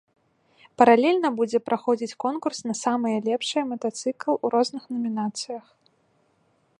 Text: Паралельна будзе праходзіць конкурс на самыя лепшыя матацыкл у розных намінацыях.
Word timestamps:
Паралельна 0.81 1.29
будзе 1.39 1.59
праходзіць 1.67 2.17
конкурс 2.23 2.57
на 2.69 2.75
самыя 2.83 3.17
лепшыя 3.27 3.63
матацыкл 3.73 4.31
у 4.41 4.51
розных 4.57 4.83
намінацыях. 4.97 5.65